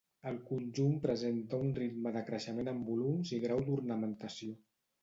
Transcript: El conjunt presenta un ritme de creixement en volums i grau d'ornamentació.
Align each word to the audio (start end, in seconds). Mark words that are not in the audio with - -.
El 0.29 0.37
conjunt 0.45 0.95
presenta 1.03 1.59
un 1.65 1.69
ritme 1.81 2.15
de 2.17 2.25
creixement 2.31 2.73
en 2.75 2.83
volums 2.91 3.39
i 3.39 3.41
grau 3.47 3.67
d'ornamentació. 3.71 4.61